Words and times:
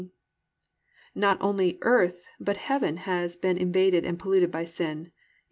Not 1.13 1.37
only 1.41 1.77
earth 1.83 2.23
but 2.39 2.57
heaven 2.57 2.97
has 3.05 3.35
been 3.35 3.59
invaded 3.59 4.03
and 4.03 4.17
polluted 4.17 4.49
by 4.49 4.63
sin 4.65 5.11
(Eph. 5.11 5.11